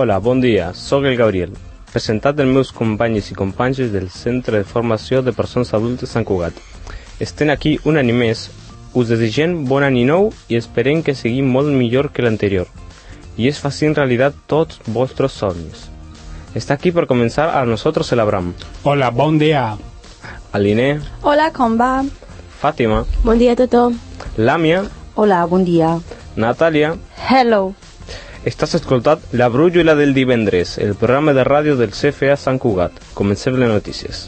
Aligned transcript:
Hola, 0.00 0.20
bon 0.20 0.38
dia, 0.40 0.68
sóc 0.78 1.02
el 1.10 1.16
Gabriel, 1.18 1.56
presentat 1.90 2.36
dels 2.38 2.52
meus 2.54 2.68
companys 2.70 3.32
i 3.32 3.34
companyes 3.34 3.88
del 3.90 4.04
Centre 4.14 4.60
de 4.60 4.66
Formació 4.72 5.24
de 5.26 5.32
Persones 5.34 5.72
Adultes 5.74 6.12
Sant 6.14 6.22
Cugat. 6.28 6.54
Estem 7.18 7.50
aquí 7.50 7.72
un 7.82 7.98
any 7.98 8.12
més, 8.14 8.44
us 8.94 9.10
desitgem 9.10 9.64
bon 9.66 9.82
any 9.82 10.04
nou 10.06 10.28
i 10.46 10.54
esperem 10.60 11.00
que 11.02 11.16
sigui 11.18 11.42
molt 11.42 11.74
millor 11.74 12.12
que 12.14 12.22
l'anterior 12.22 12.70
i 13.42 13.50
es 13.50 13.58
facin 13.64 13.96
realitat 13.98 14.38
tots 14.46 14.78
vostres 14.86 15.34
somnis. 15.34 15.88
Està 16.54 16.78
aquí 16.78 16.94
per 16.94 17.08
començar 17.10 17.48
a 17.58 17.64
Nosotros 17.66 18.14
el 18.14 18.22
Abram. 18.22 18.52
Hola, 18.84 19.10
bon 19.10 19.42
dia. 19.42 19.64
Aline, 20.54 21.00
Hola, 21.26 21.50
com 21.50 21.74
va? 21.74 22.04
Fàtima, 22.62 23.02
Bon 23.26 23.42
dia 23.42 23.58
a 23.58 23.60
tothom. 23.64 23.98
Làmia, 24.38 24.84
Hola, 25.18 25.42
bon 25.50 25.66
dia. 25.66 25.96
Natàlia, 26.36 26.94
Hello. 27.32 27.74
Estàs 28.48 28.78
escoltat 28.78 29.20
La 29.36 29.50
Brújula 29.52 29.92
del 29.94 30.14
Divendres, 30.16 30.78
el 30.78 30.94
programa 30.96 31.34
de 31.36 31.42
ràdio 31.44 31.74
del 31.76 31.90
CFA 31.92 32.32
Sant 32.40 32.56
Cugat. 32.62 32.94
Comencem 33.12 33.58
les 33.60 33.68
notícies. 33.68 34.22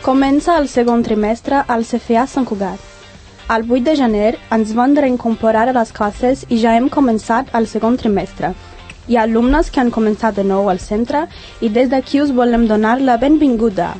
Comença 0.00 0.56
el 0.56 0.70
segon 0.72 1.04
trimestre 1.04 1.66
al 1.68 1.84
CFA 1.84 2.24
Sant 2.24 2.48
Cugat. 2.48 2.80
El 3.52 3.68
8 3.68 3.84
de 3.90 4.00
gener 4.00 4.36
ens 4.56 4.72
van 4.72 4.96
reincorporar 4.96 5.68
a 5.68 5.76
les 5.76 5.92
classes 5.92 6.46
i 6.48 6.62
ja 6.64 6.78
hem 6.78 6.88
començat 6.88 7.52
el 7.52 7.68
segon 7.68 8.00
trimestre. 8.00 8.54
Ha 9.06 9.22
alumnes 9.22 9.68
que 9.70 9.82
han 9.82 9.90
començat 9.92 10.38
de 10.38 10.44
nou 10.48 10.70
al 10.72 10.78
centre 10.80 11.26
i 11.60 11.68
des 11.68 11.90
d'aquí 11.92 12.22
us 12.22 12.32
volem 12.32 12.64
donar 12.66 12.96
la 13.00 13.18
benvinguda. 13.20 13.92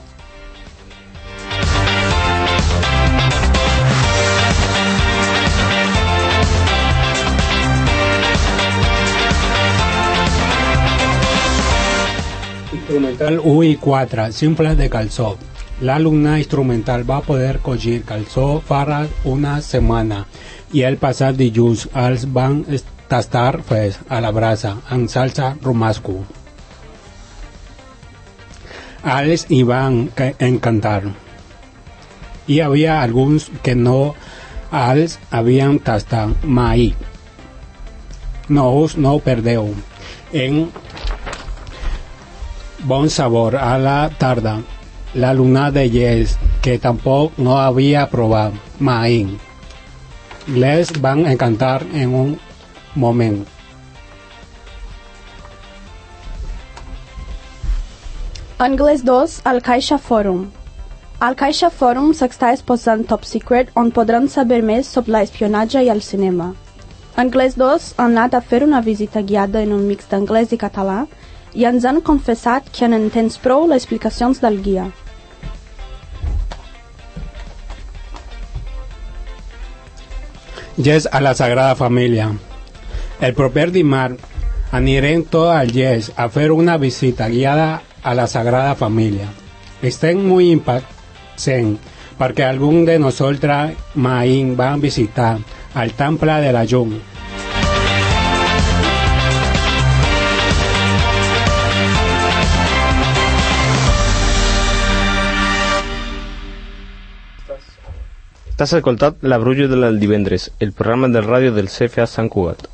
Instrumental 12.73 13.41
1 13.45 13.63
i 13.65 13.77
4, 13.77 14.31
simple 14.33 14.75
de 14.75 14.89
calçó. 14.89 15.35
L'alumne 15.85 16.39
instrumental 16.39 17.05
va 17.05 17.21
poder 17.27 17.59
collir 17.61 18.01
calçó 18.09 18.63
farà 18.65 19.03
una 19.29 19.61
setmana 19.61 20.25
i 20.73 20.85
el 20.89 20.97
passat 21.03 21.37
dilluns 21.37 21.89
els 21.93 22.25
van 22.37 22.63
tastar 23.09 23.63
fes 23.63 23.99
a 24.09 24.21
la 24.25 24.31
brasa 24.33 24.77
amb 24.91 25.09
salsa 25.13 25.55
romasco. 25.63 26.17
Els 29.05 29.45
hi 29.53 29.63
van 29.69 30.09
ca- 30.17 30.33
encantar. 30.39 31.03
Hi 32.49 32.61
havia 32.61 33.01
alguns 33.03 33.51
que 33.63 33.75
no 33.75 34.15
els 34.73 35.19
havien 35.31 35.79
tastat 35.79 36.45
mai. 36.45 36.95
No 38.49 38.71
us 38.83 38.97
no 38.97 39.15
ho 39.17 39.21
perdeu. 39.21 39.75
En 40.33 40.71
bon 42.85 43.09
sabor 43.11 43.57
a 43.57 43.77
la 43.79 43.99
tarda. 44.19 44.59
La 45.15 45.33
luna 45.33 45.71
de 45.71 45.85
Yes, 45.89 46.37
que 46.61 46.79
tampoc 46.79 47.37
no 47.39 47.59
havia 47.61 48.09
provat 48.11 48.53
mai. 48.81 49.29
Les 50.49 50.91
van 51.01 51.25
encantar 51.31 51.85
en 51.95 52.15
un 52.15 52.33
moment. 52.95 53.45
Anglès 58.59 59.03
2 59.03 59.41
al 59.45 59.61
Caixa 59.63 59.99
Forum. 59.99 60.45
Al 61.19 61.35
Caixa 61.35 61.71
Forum 61.71 62.13
s'està 62.15 62.53
exposant 62.55 63.03
Top 63.11 63.25
Secret 63.27 63.73
on 63.75 63.91
podran 63.91 64.29
saber 64.29 64.61
més 64.63 64.87
sobre 64.87 65.17
l'espionatge 65.17 65.83
i 65.83 65.91
el 65.91 66.03
cinema. 66.07 66.53
Anglès 67.17 67.59
2 67.59 67.93
han 67.99 68.17
anat 68.17 68.35
a 68.35 68.41
fer 68.41 68.63
una 68.65 68.81
visita 68.81 69.23
guiada 69.23 69.63
en 69.63 69.73
un 69.73 69.85
mix 69.91 70.07
d'anglès 70.11 70.55
i 70.55 70.59
català 70.59 71.05
i 71.55 71.67
ens 71.71 71.85
han 71.85 72.01
confessat 72.01 72.71
que 72.71 72.87
han 72.87 72.97
entès 72.97 73.39
prou 73.43 73.69
les 73.71 73.83
explicacions 73.83 74.43
del 74.43 74.59
guia. 74.63 74.89
Yes 80.77 81.07
a 81.11 81.21
la 81.21 81.35
Sagrada 81.35 81.75
Família. 81.79 82.33
El 83.21 83.35
proper 83.35 83.71
dimarts 83.71 84.23
anirem 84.75 85.23
tots 85.31 85.55
al 85.55 85.71
Yes 85.73 86.11
a 86.17 86.29
fer 86.29 86.51
una 86.53 86.77
visita 86.79 87.29
guiada 87.29 87.83
a 88.03 88.15
la 88.15 88.27
Sagrada 88.27 88.75
Família. 88.75 89.29
Estem 89.83 90.27
molt 90.27 90.45
impactats 90.45 91.49
perquè 92.19 92.45
algun 92.47 92.85
de 92.87 92.99
nosaltres 92.99 93.75
mai 93.95 94.37
van 94.59 94.81
visitar 94.81 95.39
el 95.75 95.93
Temple 95.99 96.41
de 96.43 96.53
la 96.55 96.65
Llum. 96.65 96.95
T'has 108.55 108.73
escoltat 108.79 109.17
La 109.23 109.39
Brújula 109.43 109.89
del 109.89 109.99
Divendres, 109.99 110.53
el 110.61 110.71
programa 110.73 111.09
de 111.11 111.25
ràdio 111.25 111.51
del 111.57 111.67
CFA 111.67 112.07
Sant 112.07 112.31
Cugat. 112.31 112.74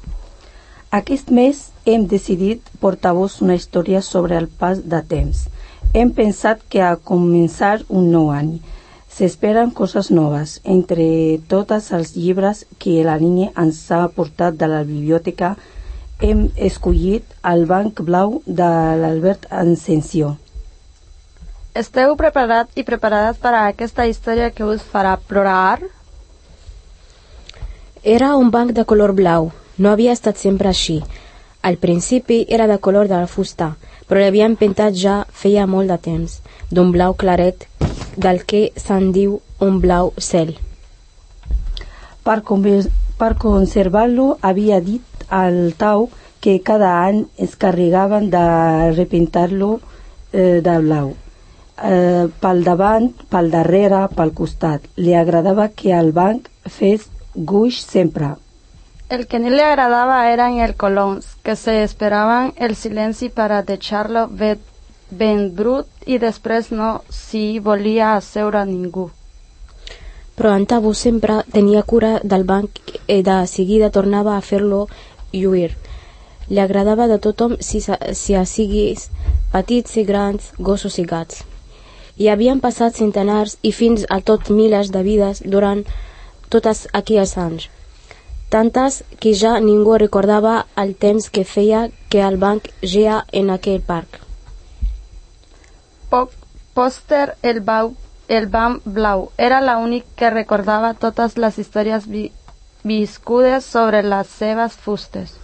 Aquest 0.90 1.28
mes 1.30 1.58
hem 1.86 2.08
decidit 2.10 2.66
portar-vos 2.82 3.36
una 3.44 3.54
història 3.54 4.00
sobre 4.02 4.34
el 4.34 4.48
pas 4.62 4.80
de 4.92 4.98
temps. 5.06 5.44
Hem 5.94 6.08
pensat 6.16 6.64
que 6.66 6.80
a 6.82 6.96
començar 7.10 7.84
un 7.86 8.08
nou 8.10 8.32
any 8.34 8.56
s'esperen 9.06 9.70
coses 9.70 10.10
noves. 10.10 10.56
Entre 10.64 11.06
tots 11.52 11.92
els 11.94 12.16
llibres 12.16 12.64
que 12.82 13.04
la 13.06 13.14
línia 13.22 13.52
ens 13.54 13.84
ha 13.94 14.00
portat 14.16 14.58
de 14.58 14.66
la 14.66 14.82
biblioteca, 14.82 15.52
hem 16.18 16.48
escollit 16.56 17.38
el 17.52 17.64
Banc 17.70 18.02
Blau 18.10 18.40
de 18.46 18.72
l'Albert 18.98 19.46
Ascensió. 19.62 20.34
Esteu 21.84 22.16
preparats 22.18 22.74
i 22.74 22.82
preparades 22.82 23.38
per 23.38 23.54
a 23.54 23.62
aquesta 23.70 24.10
història 24.10 24.50
que 24.50 24.66
us 24.66 24.82
farà 24.82 25.14
plorar? 25.22 25.78
Era 28.02 28.34
un 28.34 28.50
banc 28.50 28.74
de 28.74 28.82
color 28.82 29.14
blau. 29.14 29.52
No 29.80 29.88
havia 29.88 30.12
estat 30.12 30.36
sempre 30.36 30.68
així. 30.68 30.98
Al 31.64 31.78
principi 31.80 32.42
era 32.56 32.66
de 32.68 32.76
color 32.84 33.08
de 33.08 33.16
la 33.16 33.28
fusta, 33.34 33.70
però 34.08 34.20
l'havien 34.20 34.56
pintat 34.60 34.96
ja 35.02 35.14
feia 35.42 35.64
molt 35.66 35.88
de 35.88 35.96
temps, 36.04 36.34
d'un 36.68 36.90
blau 36.92 37.14
claret, 37.22 37.64
del 38.16 38.42
que 38.44 38.60
se'n 38.76 39.06
diu 39.16 39.38
un 39.64 39.78
blau 39.80 40.12
cel. 40.30 40.52
Per, 42.24 42.36
per 43.22 43.30
conservar-lo 43.44 44.26
havia 44.50 44.82
dit 44.84 45.24
al 45.40 45.72
Tau 45.80 46.10
que 46.44 46.58
cada 46.60 46.92
any 47.06 47.24
es 47.38 47.56
carregaven 47.56 48.28
de 48.36 48.44
repintar-lo 48.98 49.70
eh, 50.32 50.60
de 50.60 50.76
blau. 50.84 51.14
Eh, 51.80 52.28
pel 52.44 52.62
davant, 52.68 53.08
pel 53.32 53.48
darrere, 53.56 54.04
pel 54.16 54.36
costat. 54.36 54.84
Li 55.00 55.16
agradava 55.16 55.70
que 55.72 55.96
el 55.96 56.12
banc 56.12 56.52
fes 56.68 57.08
guix 57.34 57.80
sempre. 57.80 58.34
El 59.10 59.26
que 59.26 59.40
no 59.42 59.50
le 59.50 59.64
agradava 59.66 60.16
eren 60.30 60.60
els 60.62 60.76
colons, 60.78 61.24
que 61.42 61.56
se 61.58 61.72
esperaven 61.82 62.52
el 62.64 62.76
silenci 62.78 63.28
per 63.38 63.48
a 63.50 63.62
deixar-lo 63.70 64.20
ben, 64.30 65.40
brut 65.60 66.04
i 66.06 66.18
després 66.24 66.68
no 66.70 66.90
s'hi 67.16 67.58
volia 67.58 68.12
asseure 68.18 68.60
ningú. 68.68 69.08
Però 70.38 70.52
en 70.54 70.66
Tabu 70.72 70.92
sempre 70.94 71.40
tenia 71.56 71.82
cura 71.82 72.12
del 72.22 72.46
banc 72.52 72.78
i 73.08 73.16
de 73.26 73.40
seguida 73.54 73.90
tornava 73.96 74.36
a 74.36 74.44
fer-lo 74.50 74.84
lluir. 75.32 75.74
Li 76.46 76.62
agradava 76.62 77.08
de 77.10 77.18
tothom 77.18 77.56
si, 77.58 77.82
si 77.82 78.38
siguis 78.52 79.08
petits 79.50 79.98
i 79.98 80.06
grans, 80.12 80.52
gossos 80.70 81.00
i 81.02 81.08
gats. 81.16 81.42
Hi 82.14 82.30
havien 82.30 82.62
passat 82.62 83.02
centenars 83.02 83.58
i 83.62 83.74
fins 83.82 84.06
a 84.08 84.22
tot 84.22 84.54
milers 84.54 84.94
de 84.94 85.02
vides 85.02 85.42
durant 85.58 85.82
totes 86.48 86.86
aquells 87.02 87.36
anys. 87.48 87.68
Tantes 88.50 89.02
que 89.22 89.32
ja 89.38 89.54
ningú 89.62 89.96
recordava 90.02 90.54
el 90.82 90.96
temps 91.04 91.30
que 91.30 91.44
feia 91.44 91.88
que 92.10 92.22
el 92.26 92.36
banc 92.36 92.66
geia 92.82 93.24
en 93.32 93.50
aquell 93.54 93.80
parc. 93.80 94.18
Poc 96.10 96.34
pòster 96.74 97.36
el, 97.42 97.60
bau, 97.62 97.92
el 98.28 98.48
banc 98.50 98.82
blau 98.84 99.28
era 99.38 99.60
l'únic 99.62 100.08
que 100.16 100.32
recordava 100.34 100.94
totes 100.94 101.38
les 101.38 101.62
històries 101.62 102.10
vi, 102.10 102.24
viscudes 102.82 103.64
sobre 103.64 104.02
les 104.02 104.34
seves 104.40 104.74
fustes. 104.74 105.38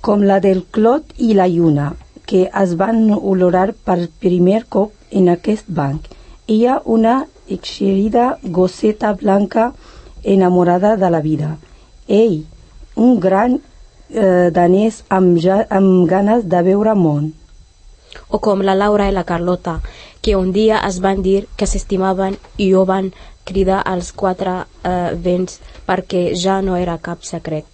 com 0.00 0.22
la 0.24 0.38
del 0.40 0.62
Clot 0.72 1.12
i 1.20 1.34
la 1.36 1.46
Lluna, 1.48 1.90
que 2.26 2.46
es 2.62 2.74
van 2.80 3.02
olorar 3.12 3.72
per 3.88 3.98
primer 4.24 4.62
cop 4.76 4.94
en 5.10 5.28
aquest 5.28 5.68
banc. 5.80 6.06
Hi 6.48 6.64
ha 6.66 6.80
una 6.84 7.16
exerida 7.56 8.38
gosseta 8.42 9.12
blanca 9.12 9.72
enamorada 10.22 10.96
de 10.96 11.10
la 11.10 11.20
vida. 11.20 11.50
Ell, 12.10 12.40
un 12.96 13.20
gran 13.22 13.58
eh, 13.58 14.50
danès 14.50 15.04
amb, 15.08 15.38
ja, 15.38 15.62
amb 15.70 16.08
ganes 16.10 16.48
de 16.50 16.62
veure 16.66 16.94
món. 16.98 17.30
o 18.28 18.38
com 18.42 18.62
la 18.66 18.74
Laura 18.74 19.08
i 19.08 19.12
la 19.14 19.22
Carlota, 19.24 19.80
que 20.20 20.36
un 20.36 20.52
dia 20.52 20.80
es 20.86 20.98
van 21.00 21.22
dir 21.22 21.46
que 21.56 21.66
s'estimaven 21.66 22.36
i 22.58 22.72
ho 22.74 22.84
van 22.84 23.12
cridar 23.46 23.82
als 23.86 24.10
quatre 24.12 24.54
eh, 24.60 25.12
vents 25.26 25.60
perquè 25.86 26.22
ja 26.34 26.60
no 26.62 26.76
era 26.76 26.98
cap 26.98 27.22
secret. 27.26 27.66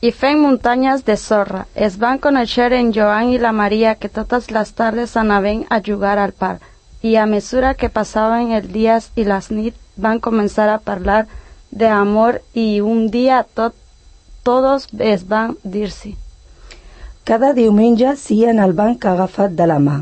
I 0.00 0.10
fent 0.10 0.40
muntanyes 0.40 1.04
de 1.04 1.16
sorra. 1.20 1.66
Es 1.74 1.98
van 2.00 2.18
conèixer 2.18 2.70
en 2.72 2.92
Joan 2.96 3.34
i 3.34 3.38
la 3.38 3.52
Maria 3.52 3.94
que 3.94 4.08
totes 4.08 4.50
les 4.50 4.72
tardes 4.72 5.16
anaven 5.16 5.66
a 5.68 5.80
jugar 5.88 6.16
al 6.18 6.32
parc 6.32 6.64
i 7.02 7.16
a 7.16 7.26
mesura 7.26 7.74
que 7.74 7.92
passaven 7.92 8.52
els 8.56 8.68
dies 8.72 9.10
i 9.16 9.24
les 9.24 9.50
nits 9.50 9.78
van 9.96 10.20
començar 10.20 10.68
a 10.72 10.80
parlar 10.80 11.26
d'amor 11.70 12.40
i 12.54 12.80
un 12.80 13.08
dia 13.10 13.42
tot, 13.54 13.74
tots 14.42 14.88
es 14.98 15.24
van 15.28 15.56
dir-s'hi. 15.62 16.16
Cada 17.24 17.52
diumenge 17.54 18.16
sien 18.16 18.58
al 18.58 18.72
banc 18.72 19.04
agafat 19.06 19.54
de 19.54 19.66
la 19.70 19.78
mà, 19.78 20.00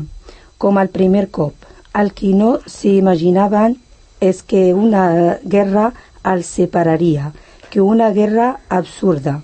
com 0.57 0.79
el 0.81 0.89
primer 0.89 1.27
cop. 1.29 1.53
El 1.93 2.13
que 2.15 2.31
no 2.33 2.57
s'imaginaven 2.65 3.75
és 4.19 4.41
que 4.41 4.73
una 4.73 5.37
guerra 5.43 5.91
els 6.23 6.47
separaria, 6.59 7.31
que 7.69 7.81
una 7.81 8.09
guerra 8.15 8.59
absurda, 8.69 9.39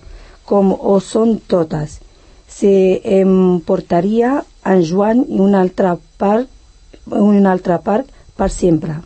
com 0.45 0.73
ho 0.73 0.99
són 0.99 1.37
totes, 1.51 1.99
se 2.47 3.01
emportaria 3.19 4.43
en 4.65 4.83
Joan 4.85 5.25
i 5.27 5.39
una 5.41 5.61
altra 5.61 5.95
part, 6.17 6.49
una 7.05 7.51
altra 7.51 7.79
part 7.85 8.09
per 8.37 8.49
sempre. 8.49 9.01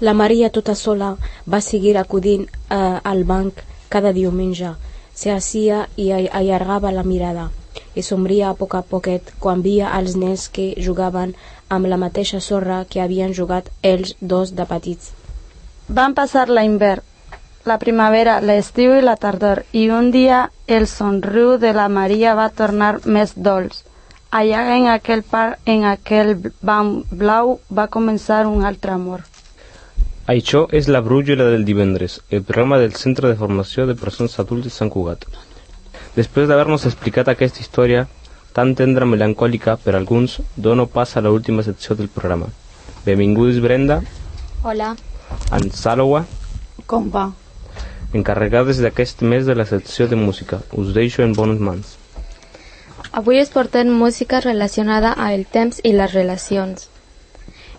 La 0.00 0.14
Maria 0.14 0.48
tota 0.50 0.74
sola 0.74 1.14
va 1.46 1.60
seguir 1.60 1.96
acudint 1.98 2.46
eh, 2.48 2.98
al 3.12 3.24
banc 3.24 3.64
cada 3.88 4.12
diumenge. 4.16 4.74
Se 5.14 5.30
hacía 5.30 5.88
i 5.96 6.10
allargava 6.12 6.92
la 6.92 7.02
mirada 7.04 7.50
i 7.94 8.02
somria 8.02 8.50
a 8.50 8.56
poc 8.58 8.74
a 8.78 8.82
poquet 8.92 9.32
quan 9.44 9.62
via 9.66 9.90
els 9.98 10.16
nens 10.22 10.46
que 10.48 10.72
jugaven 10.86 11.34
amb 11.76 11.90
la 11.92 11.98
mateixa 12.02 12.40
sorra 12.40 12.84
que 12.88 13.02
havien 13.04 13.34
jugat 13.34 13.68
ells 13.82 14.14
dos 14.20 14.54
de 14.60 14.66
petits. 14.72 15.12
Van 15.88 16.14
passar 16.14 16.48
la 16.48 16.64
invern, 16.64 17.02
la 17.66 17.76
primavera, 17.78 18.38
l'estiu 18.40 18.94
i 18.96 19.04
la 19.04 19.16
tardor, 19.20 19.64
i 19.72 19.88
un 19.90 20.10
dia 20.14 20.46
el 20.66 20.86
somriu 20.86 21.56
de 21.58 21.74
la 21.76 21.88
Maria 21.92 22.34
va 22.38 22.48
tornar 22.62 22.92
més 23.04 23.34
dolç. 23.36 23.82
Allà 24.30 24.62
en 24.76 24.86
aquell 24.88 25.22
parc, 25.26 25.58
en 25.66 25.84
aquell 25.90 26.36
banc 26.62 27.10
blau, 27.22 27.58
va 27.68 27.90
començar 27.98 28.46
un 28.46 28.64
altre 28.64 28.94
amor. 28.94 29.26
Això 30.30 30.68
és 30.70 30.86
la 30.86 31.00
brújula 31.00 31.48
del 31.50 31.64
divendres, 31.64 32.20
el 32.30 32.44
programa 32.44 32.76
del 32.78 32.92
Centre 32.94 33.26
de 33.28 33.34
Formació 33.34 33.86
de 33.88 33.96
Persones 33.98 34.38
Adultes 34.38 34.76
Sant 34.78 34.90
Cugat. 34.94 35.24
Després 36.14 36.46
d'haver-nos 36.46 36.84
explicat 36.86 37.30
aquesta 37.32 37.58
història, 37.64 38.04
tan 38.54 38.76
tendra 38.78 39.08
melancòlica 39.10 39.74
per 39.82 39.96
alguns, 39.98 40.36
dono 40.54 40.86
pas 40.86 41.16
a 41.16 41.22
l'última 41.24 41.64
secció 41.66 41.96
del 41.98 42.12
programa. 42.14 42.46
Benvingudes 43.06 43.58
Brenda, 43.64 44.02
Hola. 44.62 44.92
en 45.50 45.72
Salowa, 45.72 46.22
Com 46.86 47.10
va? 47.10 47.32
encarregades 48.14 48.78
d'aquest 48.84 49.22
mes 49.22 49.46
de 49.46 49.56
la 49.58 49.66
secció 49.66 50.06
de 50.06 50.14
música. 50.14 50.60
Us 50.70 50.94
deixo 50.94 51.24
en 51.24 51.32
bones 51.32 51.58
mans. 51.58 51.96
Avui 53.10 53.42
es 53.42 53.50
portem 53.50 53.90
música 53.90 54.38
relacionada 54.46 55.12
amb 55.12 55.34
el 55.34 55.46
temps 55.46 55.82
i 55.82 55.96
les 55.98 56.14
relacions. 56.14 56.89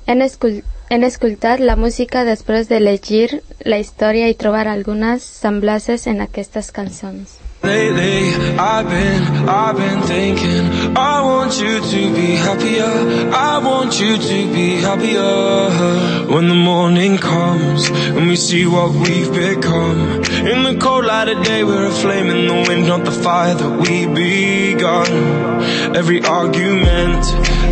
Hem, 0.07 0.21
escol 0.25 0.61
hem 0.91 1.03
escoltat 1.07 1.61
la 1.63 1.77
música 1.79 2.25
després 2.27 2.67
de 2.67 2.81
llegir 2.81 3.41
la 3.63 3.77
història 3.79 4.27
i 4.27 4.35
trobar 4.35 4.65
algunes 4.67 5.23
semblances 5.23 6.07
en 6.07 6.19
aquestes 6.25 6.71
cançons. 6.75 7.37
Lately, 7.63 8.33
I've 8.57 8.89
been, 8.89 9.47
I've 9.47 9.77
been 9.77 10.01
thinking, 10.01 10.97
I 10.97 11.21
want 11.21 11.61
you 11.61 11.79
to 11.79 12.01
be 12.15 12.35
happier, 12.35 12.89
I 13.31 13.59
want 13.59 13.99
you 14.01 14.17
to 14.17 14.39
be 14.51 14.81
happier. 14.81 16.25
When 16.27 16.47
the 16.49 16.55
morning 16.55 17.19
comes, 17.19 17.87
and 17.89 18.27
we 18.27 18.35
see 18.35 18.65
what 18.65 18.91
we've 18.91 19.31
become. 19.31 20.23
In 20.47 20.63
the 20.63 20.75
cold 20.81 21.05
light 21.05 21.29
of 21.29 21.43
day, 21.43 21.63
we're 21.63 21.85
a 21.85 21.91
flame 21.91 22.31
in 22.31 22.47
the 22.47 22.65
wind, 22.67 22.87
not 22.87 23.05
the 23.05 23.11
fire 23.11 23.53
that 23.53 23.73
we 23.79 24.07
begun. 24.07 25.95
Every 25.95 26.23
argument, 26.23 27.23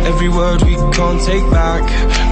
every 0.06 0.28
word 0.28 0.62
we 0.62 0.74
can't 0.96 1.20
take 1.20 1.44
back. 1.50 1.82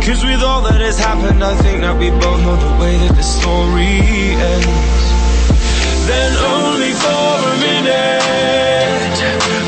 Cause 0.04 0.24
with 0.24 0.42
all 0.42 0.62
that 0.62 0.80
has 0.80 0.98
happened, 0.98 1.42
I 1.42 1.54
think 1.62 1.82
that 1.82 1.96
we 1.96 2.10
both 2.10 2.40
know 2.42 2.56
the 2.56 2.74
way 2.80 2.96
that 2.96 3.14
the 3.14 3.22
story 3.22 4.00
ends. 4.52 4.98
Then 6.08 6.32
only 6.56 6.92
for 7.02 7.28
a 7.44 7.54
minute 7.60 9.16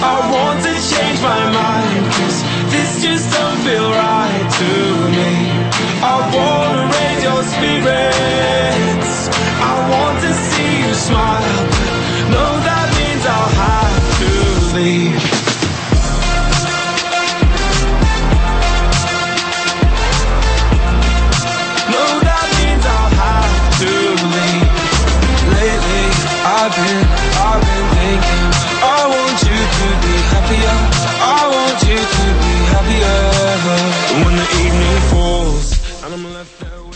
I 0.03 0.17
want 0.33 0.59
to 0.65 0.73
change 0.73 1.21
my 1.21 1.43
mind. 1.53 2.05
Cause 2.17 2.39
this 2.73 3.03
just 3.05 3.27
don't 3.33 3.59
feel 3.67 3.89
right 3.91 4.47
to 4.61 4.71
me. 5.15 5.31
I 6.03 6.17
wanna 6.33 6.83
raise 6.95 7.23
your 7.23 7.43
spirits 7.45 8.40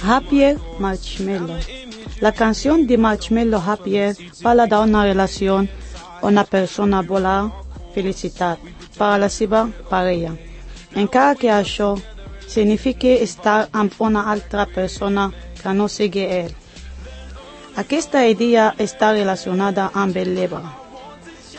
Happier 0.07 0.59
Marshmello. 0.79 1.57
La 2.21 2.33
canción 2.33 2.87
de 2.87 2.99
Marshmello 2.99 3.59
Happier 3.59 4.17
parla 4.43 4.67
d'una 4.67 5.05
relació 5.05 5.57
on 5.57 5.69
una 6.23 6.45
persona 6.45 7.03
vola 7.03 7.51
felicitat 7.95 8.59
per 8.99 9.09
a 9.15 9.19
la 9.19 9.29
seva 9.29 9.69
parella. 9.91 10.33
Encara 10.95 11.35
que 11.35 11.51
això 11.51 11.95
significa 12.47 13.09
estar 13.09 13.69
amb 13.73 13.93
una 13.99 14.31
altra 14.31 14.67
persona 14.67 15.33
que 15.63 15.73
no 15.75 15.89
sigui 15.89 16.25
ell. 16.25 16.55
Aquesta 17.77 18.27
idea 18.29 18.75
està 18.79 19.13
relacionada 19.13 19.91
amb 19.95 20.17
el 20.17 20.35
llibre, 20.37 20.63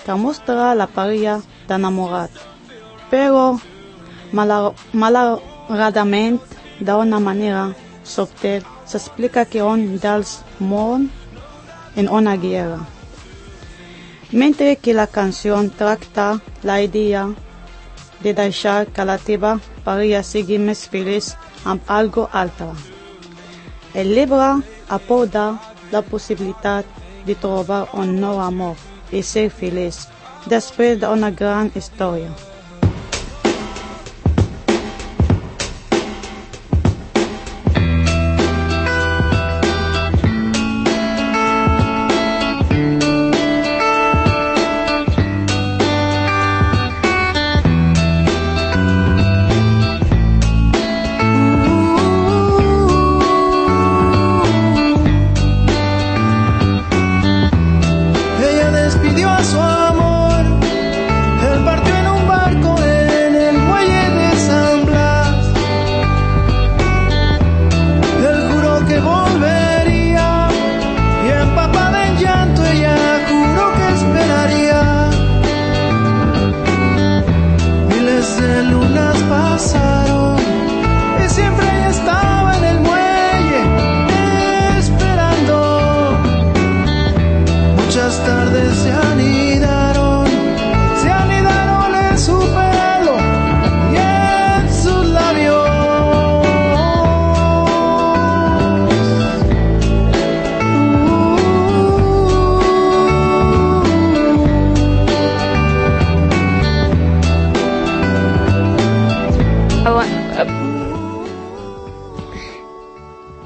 que 0.05 0.15
mostra 0.15 0.73
la 0.75 0.87
parella 0.87 1.41
d'enamorat, 1.67 2.31
però 3.11 3.57
malar- 4.31 4.73
malauradament 4.93 6.39
d'una 6.79 7.19
manera 7.19 7.73
subtil 8.05 8.63
s'explica 8.85 9.45
que 9.45 9.63
un 9.63 9.97
dels 9.99 10.39
mor 10.59 11.01
en 11.95 12.09
una 12.09 12.37
guerra. 12.37 12.79
Mentre 14.31 14.75
que 14.77 14.93
la 14.93 15.07
canció 15.07 15.57
tracta 15.77 16.41
la 16.63 16.81
idea 16.81 17.27
de 18.21 18.33
deixar 18.33 18.87
que 18.87 19.05
la 19.05 19.17
teva 19.17 19.59
parella 19.83 20.23
sigui 20.23 20.57
més 20.57 20.87
feliç 20.89 21.33
amb 21.65 21.81
algo 21.87 22.29
altre. 22.31 22.71
El 23.93 24.11
llibre 24.15 24.49
aporta 24.89 25.45
la 25.91 26.01
possibilitat 26.01 26.85
de 27.25 27.35
trobar 27.35 27.85
un 27.93 28.17
nou 28.19 28.41
amor 28.41 28.75
i 29.11 29.21
ser 29.23 29.49
feliç 29.49 30.05
després 30.49 30.99
d'una 31.01 31.31
gran 31.31 31.71
història. 31.75 32.33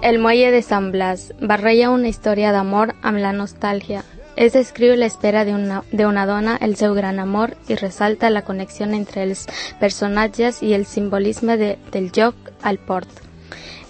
El 0.02 0.20
muelle 0.20 0.52
de 0.52 0.62
San 0.62 0.94
Blas 0.94 1.34
barreja 1.42 1.90
una 1.90 2.08
història 2.08 2.54
d'amor 2.56 2.94
amb 3.04 3.20
la 3.20 3.34
nostàlgia. 3.36 4.06
Es 4.40 4.54
descriu 4.56 4.94
l'espera 4.96 5.44
d'una 5.44 5.82
de 5.92 6.06
una 6.08 6.24
dona, 6.26 6.56
el 6.62 6.78
seu 6.80 6.94
gran 6.96 7.20
amor 7.20 7.58
i 7.68 7.76
ressalta 7.76 8.30
la 8.30 8.46
connexió 8.48 8.88
entre 8.88 9.24
els 9.24 9.46
personatges 9.82 10.64
i 10.64 10.72
el 10.74 10.86
simbolisme 10.86 11.58
de, 11.58 11.78
del 11.92 12.12
joc 12.16 12.36
al 12.64 12.80
port. 12.80 13.10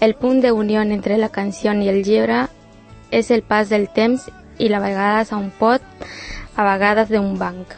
El 0.00 0.16
punt 0.16 0.40
de 0.42 0.50
unió 0.50 0.82
entre 0.82 1.16
la 1.16 1.28
canció 1.28 1.72
i 1.78 1.88
el 1.88 2.02
llibre 2.02 2.48
és 3.12 3.30
el 3.30 3.42
pas 3.42 3.70
del 3.70 3.86
temps 3.94 4.26
i 4.58 4.68
la 4.68 4.80
vegades 4.80 5.32
a 5.32 5.36
un 5.36 5.50
pot, 5.50 5.82
a 6.56 6.66
vegades 6.72 7.08
d'un 7.08 7.38
banc. 7.38 7.76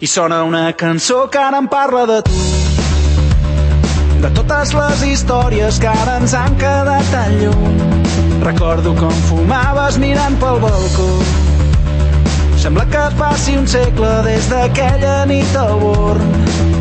I 0.00 0.06
sona 0.06 0.42
una 0.42 0.72
cançó 0.72 1.28
que 1.28 1.38
em 1.38 1.68
de 1.68 2.22
tu 2.22 2.57
de 4.22 4.30
totes 4.34 4.72
les 4.74 5.02
històries 5.06 5.78
que 5.82 5.90
ara 5.90 6.16
ens 6.20 6.34
han 6.34 6.56
quedat 6.58 7.10
tan 7.12 7.34
lluny. 7.40 7.76
Recordo 8.42 8.94
com 8.98 9.12
fumaves 9.28 9.98
mirant 10.02 10.38
pel 10.42 10.58
balcó. 10.62 11.08
Sembla 12.58 12.84
que 12.90 13.04
passi 13.18 13.54
un 13.58 13.68
segle 13.70 14.10
des 14.26 14.48
d'aquella 14.50 15.20
nit 15.30 15.54
al 15.58 15.76
born. 15.82 16.34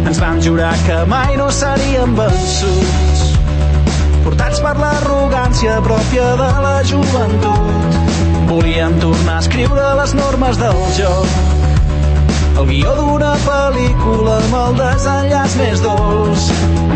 Ens 0.07 0.21
vam 0.23 0.41
jurar 0.41 0.73
que 0.87 0.97
mai 1.11 1.37
no 1.37 1.51
seríem 1.53 2.15
vençuts. 2.17 3.27
Portats 4.25 4.63
per 4.63 4.73
l'arrogància 4.81 5.77
pròpia 5.85 6.31
de 6.41 6.49
la 6.65 6.73
joventut. 6.89 8.01
Volíem 8.49 8.97
tornar 9.03 9.37
a 9.37 9.45
escriure 9.45 9.93
les 10.01 10.17
normes 10.17 10.57
del 10.63 10.83
joc. 10.97 11.56
El 12.57 12.65
guió 12.65 12.93
d'una 12.97 13.33
pel·lícula 13.43 14.35
amb 14.41 14.55
el 14.59 14.77
desenllaç 14.79 15.55
més 15.59 15.81
dolç 15.83 16.47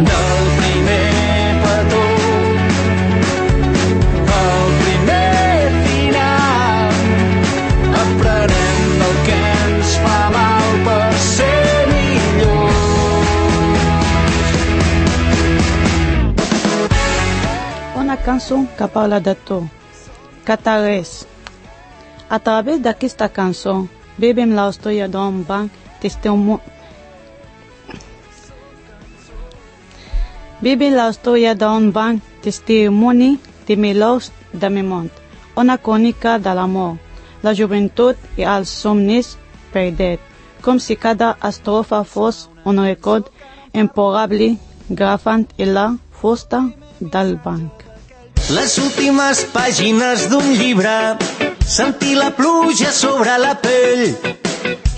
del 0.08 0.48
primer 0.58 1.52
petó. 1.66 2.02
Primer 4.80 5.20
que 9.28 9.38
ens 9.38 9.94
fa 10.08 10.48
per 10.90 11.14
ser 11.30 11.52
cançó 18.26 18.66
que 18.78 18.88
parla 18.88 19.20
de 19.20 19.34
tu, 19.36 19.64
Catarès. 20.46 21.26
A 22.30 22.38
través 22.40 22.80
d'aquesta 22.80 23.28
cançó 23.28 23.88
vivim 24.18 24.56
la 24.56 24.70
d'un 25.08 25.44
banc 25.48 25.72
testimoni 26.02 26.62
Vivim 30.62 30.94
la 30.94 31.08
història 31.10 31.56
d'un 31.58 31.90
banc 31.90 32.22
testimoni 32.46 33.40
de 33.66 33.76
Milós 33.76 34.30
de 34.54 34.70
Mimont, 34.70 35.10
una 35.58 35.78
crònica 35.82 36.36
de 36.38 36.54
l'amor, 36.54 37.00
la 37.42 37.56
joventut 37.58 38.18
i 38.38 38.46
els 38.46 38.70
somnis 38.70 39.34
perdet, 39.74 40.20
com 40.62 40.78
si 40.78 40.96
cada 40.96 41.32
estrofa 41.50 42.04
fos 42.06 42.44
un 42.64 42.84
record 42.86 43.32
imporable 43.74 44.52
grafant 44.90 45.48
en 45.58 45.74
la 45.74 45.88
fusta 46.22 46.62
del 47.00 47.40
banc. 47.44 47.72
Les 48.54 48.78
últimes 48.78 49.48
pàgines 49.56 50.28
d'un 50.30 50.54
llibre, 50.62 50.98
sentir 51.72 52.18
la 52.18 52.32
pluja 52.36 52.92
sobre 52.92 53.38
la 53.40 53.54
pell 53.64 54.02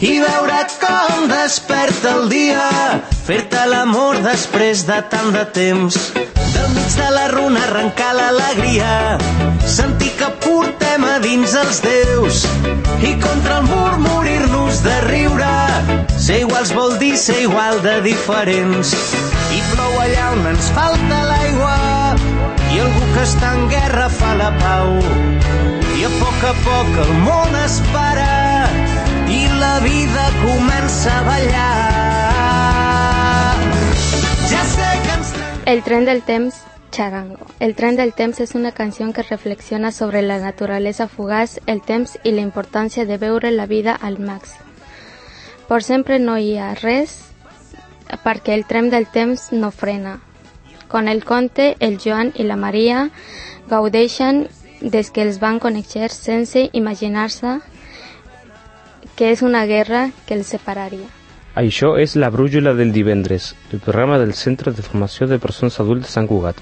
i 0.01 0.13
veure 0.18 0.62
com 0.82 1.27
desperta 1.30 2.13
el 2.18 2.32
dia, 2.32 2.63
fer-te 3.27 3.62
l'amor 3.70 4.18
després 4.25 4.82
de 4.88 4.98
tant 5.12 5.30
de 5.36 5.44
temps. 5.53 6.00
Del 6.56 6.72
mig 6.74 6.96
de 6.98 7.10
la 7.13 7.27
runa 7.30 7.62
arrencar 7.68 8.10
l'alegria, 8.18 9.20
sentir 9.75 10.10
que 10.18 10.32
portem 10.46 11.06
a 11.06 11.20
dins 11.22 11.53
els 11.62 11.84
déus 11.86 12.42
i 13.06 13.13
contra 13.22 13.60
el 13.60 13.70
mur 13.70 13.94
morir-nos 14.08 14.82
de 14.88 14.96
riure. 15.06 15.53
Ser 16.18 16.39
iguals 16.48 16.74
vol 16.74 16.98
dir 17.03 17.13
ser 17.22 17.38
igual 17.44 17.84
de 17.86 18.00
diferents 18.08 18.96
i 19.53 19.62
plou 19.75 20.01
allà 20.08 20.32
on 20.34 20.50
ens 20.56 20.74
falta 20.74 21.22
l'aigua 21.30 21.77
i 22.74 22.82
algú 22.82 23.12
que 23.13 23.27
està 23.27 23.53
en 23.60 23.70
guerra 23.75 24.10
fa 24.10 24.34
la 24.42 24.50
pau 24.58 25.62
a 26.04 26.10
poc 26.20 26.42
a 26.44 26.52
poc 26.66 26.98
el 27.00 27.12
món 27.24 27.54
es 27.56 27.76
para 27.94 28.32
i 29.32 29.46
la 29.60 29.80
vida 29.80 30.24
comença 30.42 31.14
a 31.16 31.22
ballar 31.30 32.74
ja 34.50 34.64
sé 34.74 34.90
que 35.06 35.14
ens 35.16 35.30
El 35.66 35.80
tren 35.84 36.04
del 36.04 36.22
temps, 36.24 36.58
Charango. 36.92 37.48
El 37.62 37.74
tren 37.76 37.96
del 37.96 38.12
temps 38.14 38.42
es 38.42 38.54
una 38.54 38.74
canción 38.74 39.14
que 39.14 39.24
reflexiona 39.24 39.94
sobre 39.94 40.22
la 40.22 40.40
naturaleza 40.40 41.08
fugaz, 41.08 41.62
el 41.68 41.82
temps 41.82 42.18
i 42.24 42.34
la 42.34 42.42
importància 42.42 43.06
de 43.06 43.18
veure 43.18 43.52
la 43.52 43.66
vida 43.66 43.96
al 43.96 44.20
màxim. 44.20 44.60
Per 45.70 45.82
sempre 45.82 46.20
no 46.20 46.36
hi 46.38 46.58
ha 46.58 46.74
res 46.76 47.32
perquè 48.26 48.58
el 48.58 48.66
tren 48.66 48.90
del 48.90 49.08
temps 49.08 49.54
no 49.54 49.72
frena. 49.72 50.20
Con 50.90 51.08
el 51.08 51.24
conte, 51.24 51.78
el 51.80 51.98
Joan 51.98 52.34
i 52.36 52.44
la 52.44 52.60
Maria 52.60 53.10
gaudeixen 53.70 54.50
des 54.84 55.10
que 55.10 55.24
els 55.24 55.40
van 55.40 55.60
conèixer 55.63 56.10
sense 56.12 56.68
imaginar-se 56.74 57.58
que 59.16 59.32
és 59.32 59.42
una 59.42 59.66
guerra 59.66 60.10
que 60.28 60.36
els 60.36 60.50
separaria. 60.52 61.08
Això 61.56 61.94
és 62.02 62.16
La 62.18 62.32
Brújula 62.34 62.74
del 62.74 62.92
divendres, 62.92 63.54
el 63.72 63.80
programa 63.80 64.18
del 64.18 64.34
Centre 64.34 64.74
de 64.74 64.82
Formació 64.82 65.28
de 65.30 65.38
Persones 65.40 65.80
Adultes 65.80 66.16
Sant 66.18 66.28
Cugat. 66.28 66.58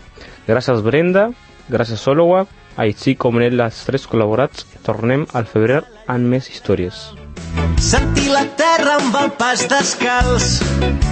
Gràcies 0.49 0.83
Brenda, 0.83 1.29
gràcies 1.71 2.03
Olowa, 2.11 2.45
així 2.75 3.15
com 3.15 3.39
les 3.39 3.81
tres 3.87 4.07
col·laborats, 4.07 4.67
tornem 4.83 5.25
al 5.33 5.47
febrer 5.47 5.81
amb 6.07 6.27
més 6.35 6.51
històries. 6.51 7.20
Sentir 7.81 8.29
la 8.31 8.43
terra 8.59 8.97
amb 8.99 9.15
el 9.17 9.31
pas 9.39 9.63
descalç, 9.71 10.59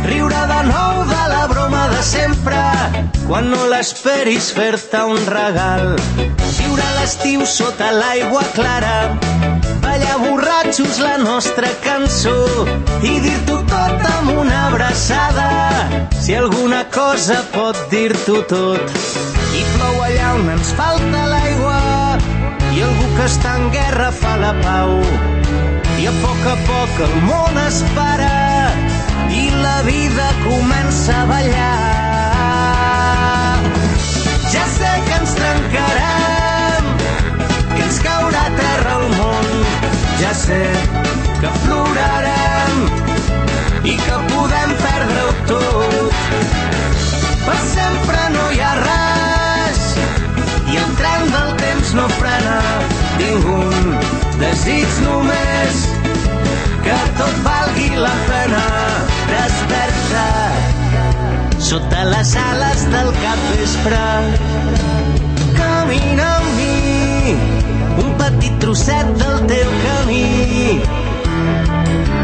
riure 0.06 0.42
de 0.52 0.60
nou 0.68 1.00
de 1.10 1.24
la 1.32 1.42
broma 1.52 1.82
de 1.92 2.02
sempre, 2.06 2.60
quan 3.26 3.50
no 3.52 3.64
l'esperis 3.72 4.52
fer-te 4.56 5.02
un 5.14 5.26
regal. 5.34 5.96
Viure 6.60 6.88
l'estiu 7.00 7.46
sota 7.50 7.90
l'aigua 7.96 8.44
clara, 8.54 9.18
ballar 9.84 10.20
borratxos 10.24 11.02
la 11.04 11.18
nostra 11.24 11.74
cançó 11.84 12.38
i 13.02 13.18
dir-t'ho 13.26 13.60
tot 13.74 14.08
amb 14.14 14.32
una 14.38 14.62
abraçada, 14.70 15.50
si 16.22 16.38
alguna 16.38 16.86
cosa 16.94 17.42
pot 17.56 17.82
dir-t'ho 17.92 18.44
tot. 18.54 18.98
I 19.58 19.66
plou 19.74 20.04
allà 20.06 20.34
on 20.38 20.54
ens 20.56 20.72
falta 20.78 21.28
l'aigua 21.34 21.82
i 22.76 22.86
algú 22.86 23.14
que 23.18 23.26
està 23.26 23.58
en 23.58 23.72
guerra 23.74 24.12
fa 24.22 24.38
la 24.40 24.54
pau 24.62 25.00
i 26.00 26.06
a 26.08 26.12
poc 26.22 26.46
a 26.48 26.56
poc 26.64 27.00
el 27.04 27.16
món 27.28 27.58
es 27.60 27.78
para 27.96 28.28
i 29.36 29.42
la 29.52 29.82
vida 29.88 30.28
comença 30.44 31.16
a 31.22 31.26
ballar. 31.32 31.80
Ja 34.54 34.66
sé 34.76 34.92
que 35.08 35.18
ens 35.18 35.34
trencarem, 35.40 36.88
que 37.74 37.82
ens 37.88 38.00
caurà 38.06 38.46
a 38.46 38.54
terra 38.62 38.94
el 39.02 39.08
món, 39.18 39.52
ja 40.22 40.32
sé 40.44 40.62
que 41.42 41.52
plorarem 41.66 42.76
i 43.84 43.98
que 44.06 44.18
podem 44.32 44.76
perdre-ho 44.86 45.32
tot. 45.52 46.16
Per 47.44 47.60
sempre 47.74 48.22
no 48.38 48.48
hi 48.54 48.64
ha 48.64 48.74
res 48.86 49.84
i 50.72 50.80
el 50.86 50.92
tren 51.02 51.30
del 51.36 51.54
temps 51.66 51.94
no 52.00 52.08
frena. 52.22 52.60
Un 53.50 53.98
desig 54.40 54.90
que 55.00 55.09
tot 57.20 57.40
valgui 57.44 57.90
la 58.00 58.16
pena 58.28 58.66
despertar 59.28 60.70
sota 61.70 62.06
les 62.06 62.36
ales 62.36 62.84
del 62.94 63.10
capvespre. 63.24 64.06
Camina 65.58 66.28
amb 66.38 66.54
mi, 66.58 67.34
un 68.04 68.14
petit 68.22 68.56
trosset 68.64 69.12
del 69.20 69.44
teu 69.52 69.74
camí. 69.84 70.80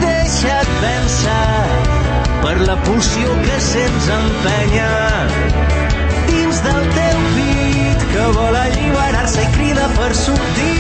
Deixa't 0.06 0.72
vèncer 0.86 1.44
per 2.46 2.56
la 2.70 2.80
pulsió 2.88 3.36
que 3.44 3.60
sents 3.68 4.10
empenya 4.20 4.90
dins 6.32 6.64
del 6.70 6.82
teu 6.98 7.22
pit 7.36 8.08
que 8.16 8.32
vol 8.40 8.62
alliberar-se 8.64 9.44
i 9.44 9.54
crida 9.60 9.92
per 10.00 10.12
sortir 10.24 10.75